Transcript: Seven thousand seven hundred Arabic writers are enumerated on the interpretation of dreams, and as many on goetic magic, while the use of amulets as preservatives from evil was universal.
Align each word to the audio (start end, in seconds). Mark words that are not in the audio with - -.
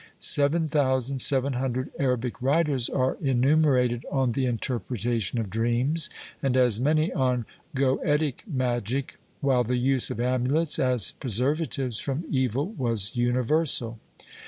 Seven 0.17 0.67
thousand 0.67 1.19
seven 1.19 1.53
hundred 1.53 1.91
Arabic 1.99 2.41
writers 2.41 2.89
are 2.89 3.17
enumerated 3.21 4.03
on 4.11 4.31
the 4.31 4.45
interpretation 4.47 5.37
of 5.39 5.51
dreams, 5.51 6.09
and 6.41 6.57
as 6.57 6.81
many 6.81 7.13
on 7.13 7.45
goetic 7.75 8.37
magic, 8.51 9.17
while 9.41 9.63
the 9.63 9.77
use 9.77 10.09
of 10.09 10.19
amulets 10.19 10.79
as 10.79 11.11
preservatives 11.11 11.99
from 11.99 12.23
evil 12.31 12.65
was 12.79 13.15
universal. 13.15 13.99